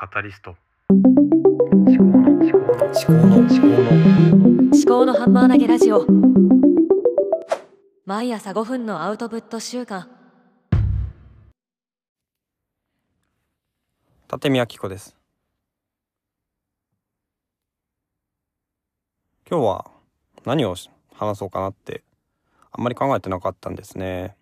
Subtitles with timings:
[0.00, 0.54] カタリスト。
[0.90, 2.86] 思考の思考の。
[2.86, 3.90] 思考の思考の
[4.72, 6.06] 思考のハンマー投げラジオ。
[8.06, 10.08] 毎朝5分のアウトプット週間。
[14.32, 15.16] 立見明子です。
[19.50, 19.90] 今日は
[20.44, 20.76] 何を
[21.12, 22.04] 話そうかなって
[22.70, 24.36] あんまり考えてなかったんですね。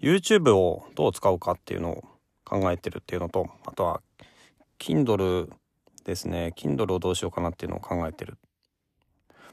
[0.00, 2.11] YouTube をどう使うかっていうのを
[2.52, 4.02] 考えてるっていうのとあとは
[4.78, 5.48] Kindle
[6.04, 6.52] ですね。
[6.54, 8.36] Kindle をどうしようかなっていうのを考えてる。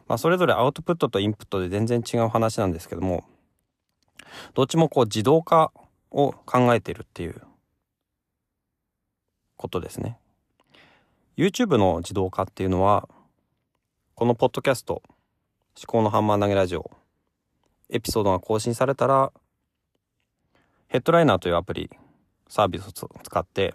[0.07, 3.23] まあそれぞれアウトプットとインプットで全然違う話なんですけども
[4.53, 5.71] どっちもこう自動化
[6.11, 7.41] を考えてるっていう
[9.55, 10.17] ことですね。
[11.37, 13.07] YouTube の自動化っていうのは
[14.15, 15.03] このポッドキャスト
[15.77, 16.91] 思考のハンマー投げラジオ
[17.89, 19.31] エピソードが更新されたら
[20.87, 21.89] ヘッドライナーというアプリ
[22.49, 23.73] サービスを使って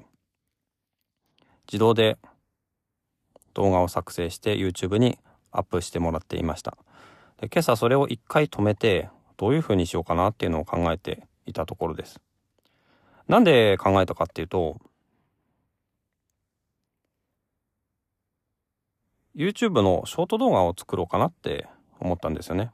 [1.67, 2.19] 自動で
[3.55, 5.19] 動画を作成して YouTube に
[5.53, 6.77] アップしてもらっていました。
[7.41, 12.21] で今朝それを一回止めてどういう風にしようかなっていうのを考えていたところです。
[13.29, 14.81] なんで考えたかっていうと
[19.37, 21.67] YouTube のショート動画を作ろうかなって
[22.01, 22.73] 思ったんですよね。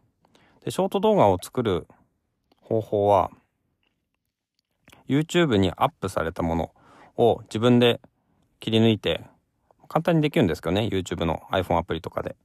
[0.64, 1.86] でショート動画を作る
[2.60, 3.30] 方法は
[5.10, 6.70] YouTube にアップされたもの
[7.16, 8.00] を自分で
[8.60, 9.24] 切り抜いて
[9.88, 12.36] 簡単にできるんですけどね YouTube の iPhone アプリとかで。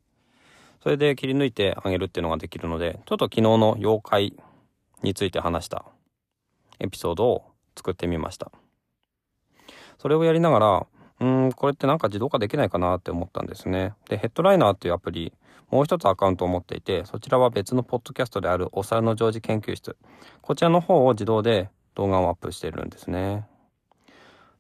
[0.81, 4.33] それで切り抜いてあげるっていうのができるのでちょっと昨日の妖怪
[5.01, 5.83] について話した
[6.79, 8.51] エピソードを作ってみました。
[9.97, 10.87] それをやりながら
[11.21, 13.93] うんこれってなんか自動化できないかなって思ったんですね。
[14.09, 15.33] でヘッドライナーっていうアプリ
[15.71, 19.97] もう一つアカウントを持っていてそちらは別のポッドキャストであるお皿の常時研究室。
[20.41, 23.47] こちらの方を自動で動画をアップしてるんですね。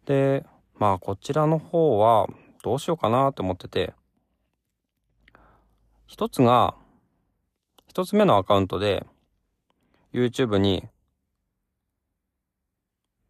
[0.05, 0.45] で、
[0.77, 2.27] まあこちらの方は
[2.63, 3.93] どうしようかなと思ってて、
[6.07, 6.75] 一つが、
[7.87, 9.05] 一つ目のアカウントで
[10.13, 10.83] YouTube に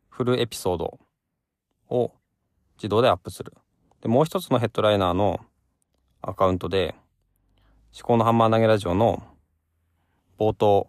[0.10, 1.00] フルエピソード
[1.90, 2.12] を
[2.78, 3.54] 自動でアップする。
[4.02, 5.40] で、もう一つのヘッドライナーの
[6.22, 6.96] アカウントで
[7.94, 9.24] 思考のハンマー投げラジオの
[10.38, 10.88] 冒頭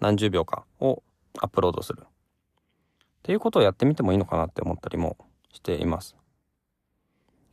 [0.00, 1.02] 何十秒かを
[1.40, 2.00] アップロードする。
[2.02, 2.04] っ
[3.22, 5.16] ていうことをやってみてもいいのかなって思ったりも
[5.52, 6.16] しています。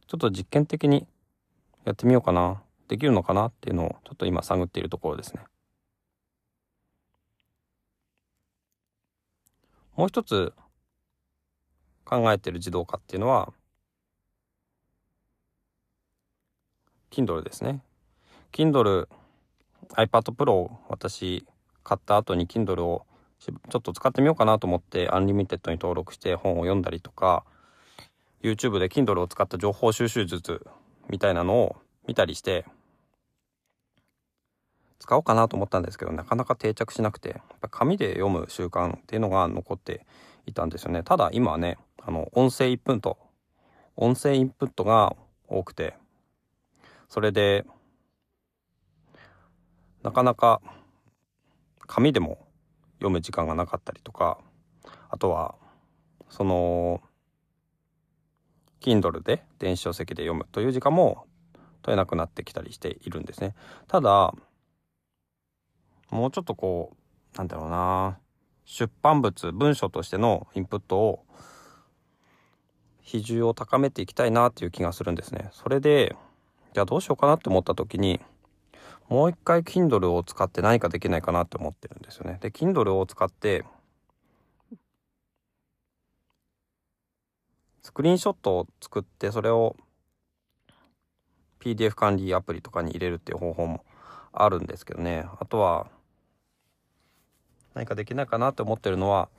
[0.07, 1.07] ちょっと実験的に
[1.84, 2.62] やってみようかな。
[2.88, 5.41] できるのかなっていうのをちょっと今探っているところですね。
[9.95, 10.53] もう一つ
[12.03, 13.53] 考えてる自動化っていうのは
[17.09, 17.81] Kindle ですね。
[18.51, 19.07] Kindle
[19.90, 21.45] iPad Pro を私
[21.84, 23.06] 買った後に Kindle を
[23.51, 27.44] ちょっと使ってみようかなと思って Unlimited に登録して本を読んだりとか
[28.41, 30.66] YouTube で Kindle を使った情報収集術
[31.09, 31.75] みたいなのを
[32.07, 32.66] 見たりして
[35.00, 40.06] 使おうかなと思ったんですけどなかなか定着しなくてやっぱ紙で読む習慣っていうのが残って
[40.45, 41.03] いたんですよね。
[41.03, 43.17] ただ今はねあの音声インプット
[43.95, 45.16] 音声インプットが
[45.47, 45.95] 多くて
[47.09, 47.66] それで
[50.03, 50.62] なかなか
[51.88, 52.44] 紙でも
[53.05, 54.39] 読む時間がなかったりとか
[55.09, 55.55] あとは
[56.29, 57.01] その
[58.81, 61.25] Kindle で電子書籍で読むという時間も
[61.83, 63.53] 取れなくなってきたりしているんですね。
[63.88, 64.33] ただ
[66.09, 66.95] もうちょっとこ
[67.35, 68.17] うなんだろうな
[68.65, 71.25] 出版物文書としてのインプットを
[73.01, 75.49] 比重を高めていきたいなっていう気がするんですね。
[75.51, 76.15] それで
[76.73, 78.19] じゃあどうしようかなって思った時に
[79.07, 82.39] もう一回 Kindle を使って何かできないかなって思ってるんですよね。
[82.41, 83.63] で、Kindle を使って、
[87.83, 89.75] スクリーンショットを作って、それを
[91.59, 93.85] PDF 管理アプリとかに入れるっていう方法も
[94.33, 95.25] あるんですけどね。
[95.39, 95.88] あとは、
[97.75, 99.29] 何かできないかなって思ってるのは、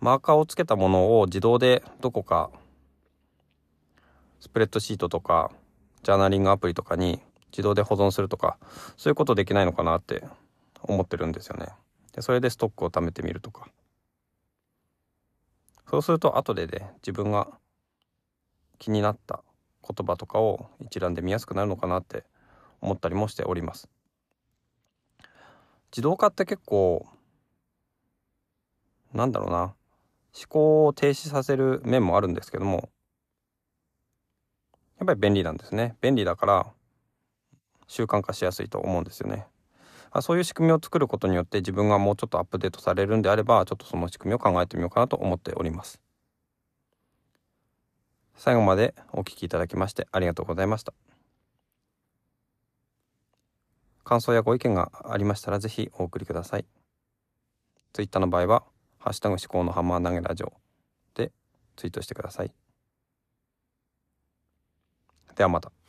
[0.00, 2.50] マーカーをつけたものを自動でどこか、
[4.40, 5.50] スプレッドシートとか、
[6.02, 7.22] ジャーナリングアプリとかに
[7.54, 8.58] 自動で保存するとか
[8.96, 10.24] そういうことできないのかなって
[10.82, 11.68] 思ってるんですよね。
[12.12, 13.68] でそれでストックを貯めてみるとか
[15.88, 17.48] そうすると後でね自分が
[18.78, 19.44] 気になった
[19.88, 22.24] 言葉とかを一覧で見やすくなるのかなって
[22.80, 23.88] 思ったりもしております。
[25.92, 27.06] 自動化って結構
[29.12, 29.74] なんだろうな思
[30.48, 32.88] 考を停止させる面もあるんですけども
[34.98, 36.66] やっぱり便利なんですね便利だから
[37.86, 39.46] 習慣化しやすいと思うんですよね。
[40.10, 46.00] あそういう仕組みを作ることによって自分がもうちょっとアップデートされるんであればちょっとその仕組みを考えてみようかなと思っております。
[48.36, 50.92] 最後までお聞きいただきましてありがとうございました。
[54.04, 56.66] 感想やご意見がありましたらぜひお送りください。
[57.94, 58.64] ツイッターの場合は、
[58.98, 60.52] ハッシュタグ思考のハンマー投げラジオ
[61.14, 61.32] で
[61.76, 62.52] ツイートしてください。
[65.36, 65.83] ではまた。